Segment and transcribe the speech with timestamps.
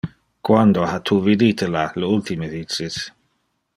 [0.47, 2.99] Quando ha tu vidite illa le ultime vices?